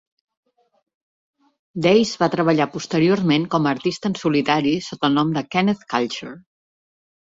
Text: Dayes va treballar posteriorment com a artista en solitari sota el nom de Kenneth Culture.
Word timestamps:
Dayes 1.87 2.15
va 2.23 2.31
treballar 2.37 2.69
posteriorment 2.77 3.47
com 3.55 3.71
a 3.71 3.77
artista 3.79 4.13
en 4.15 4.19
solitari 4.25 4.77
sota 4.91 5.13
el 5.15 5.19
nom 5.23 5.39
de 5.41 5.49
Kenneth 5.57 5.91
Culture. 5.97 6.39